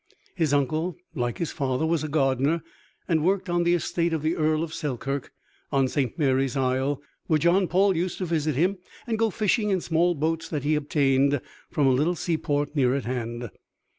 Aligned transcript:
His 0.33 0.51
uncle, 0.51 0.97
like 1.13 1.37
his 1.37 1.51
father, 1.51 1.85
was 1.85 2.03
a 2.03 2.07
gardener, 2.07 2.63
and 3.07 3.23
worked 3.23 3.51
on 3.51 3.61
the 3.61 3.75
estate 3.75 4.13
of 4.13 4.23
the 4.23 4.35
Earl 4.35 4.63
of 4.63 4.73
Selkirk 4.73 5.31
on 5.71 5.87
St. 5.87 6.17
Mary's 6.17 6.57
Isle, 6.57 7.03
where 7.27 7.37
John 7.37 7.67
Paul 7.67 7.95
used 7.95 8.17
to 8.17 8.25
visit 8.25 8.55
him 8.55 8.79
and 9.05 9.19
go 9.19 9.29
fishing 9.29 9.69
in 9.69 9.79
small 9.79 10.15
boats 10.15 10.49
that 10.49 10.63
he 10.63 10.73
obtained 10.73 11.39
from 11.69 11.85
a 11.85 11.91
little 11.93 12.15
seaport 12.15 12.75
near 12.75 12.95
at 12.95 13.05
hand. 13.05 13.51